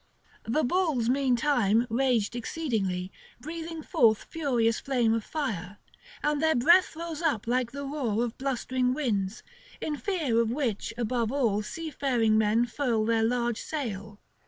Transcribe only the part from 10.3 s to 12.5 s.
of which above all seafaring